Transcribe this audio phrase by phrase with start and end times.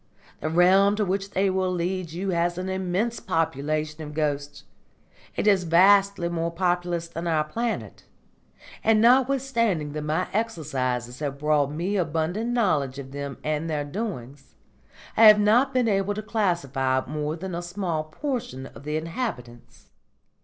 [0.39, 4.63] The realm to which they will lead you has an immense population of ghosts;
[5.35, 8.05] it is vastly more populous than our planet;
[8.83, 14.55] and notwithstanding that my exercises have brought me abundant knowledge of them and their doings,
[15.15, 19.91] I have not been able to classify more than a small portion of the inhabitants.